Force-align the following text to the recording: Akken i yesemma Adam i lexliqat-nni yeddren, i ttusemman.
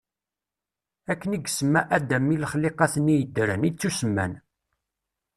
Akken 1.11 1.35
i 1.37 1.39
yesemma 1.41 1.81
Adam 1.97 2.25
i 2.33 2.37
lexliqat-nni 2.37 3.15
yeddren, 3.17 3.67
i 3.69 3.71
ttusemman. 3.73 4.33